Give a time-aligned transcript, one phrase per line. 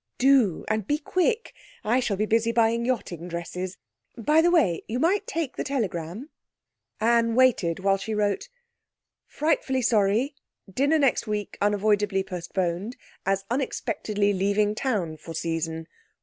[0.17, 1.53] 'Do, and be quick;
[1.83, 3.77] I shall be busy buying yachting dresses.
[4.17, 6.31] By the way, you might take the telegram.'
[6.99, 8.49] Anne waited while she wrote
[9.27, 10.33] 'Frightfully sorry,
[10.67, 15.85] dinner next week unavoidably postponed as unexpectedly leaving town for season.